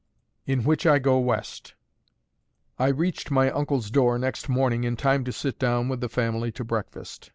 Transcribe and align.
IN 0.47 0.63
WHICH 0.63 0.87
I 0.87 0.97
GO 0.97 1.19
WEST. 1.19 1.75
I 2.79 2.87
reached 2.87 3.29
my 3.29 3.51
uncle's 3.51 3.91
door 3.91 4.17
next 4.17 4.49
morning 4.49 4.83
in 4.83 4.95
time 4.95 5.23
to 5.25 5.31
sit 5.31 5.59
down 5.59 5.89
with 5.89 6.01
the 6.01 6.09
family 6.09 6.51
to 6.53 6.63
breakfast. 6.63 7.29